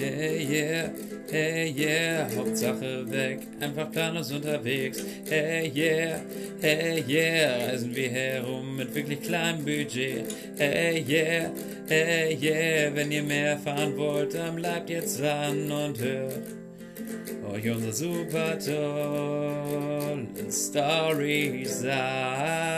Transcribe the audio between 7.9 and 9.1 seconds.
wir herum mit